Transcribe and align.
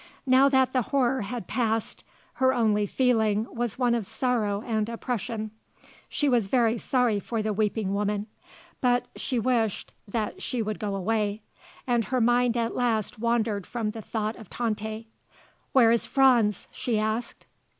Now 0.25 0.49
that 0.49 0.73
the 0.73 0.81
horror 0.81 1.21
had 1.21 1.45
passed, 1.45 2.03
her 2.41 2.55
only 2.55 2.87
feeling 2.87 3.45
was 3.53 3.77
one 3.77 3.93
of 3.93 4.03
sorrow 4.03 4.63
and 4.65 4.89
oppression. 4.89 5.51
She 6.09 6.27
was 6.27 6.47
very 6.47 6.79
sorry 6.79 7.19
for 7.19 7.43
the 7.43 7.53
weeping 7.53 7.93
woman; 7.93 8.25
but 8.81 9.05
she 9.15 9.37
wished 9.37 9.93
that 10.07 10.41
she 10.41 10.59
would 10.63 10.79
go 10.79 10.95
away. 10.95 11.43
And 11.85 12.05
her 12.05 12.19
mind 12.19 12.57
at 12.57 12.73
last 12.73 13.19
wandered 13.19 13.67
from 13.67 13.91
the 13.91 14.01
thought 14.01 14.35
of 14.37 14.49
Tante. 14.49 15.07
"Where 15.71 15.91
is 15.91 16.07
Franz?" 16.07 16.67
she 16.71 16.97
asked. 16.97 17.45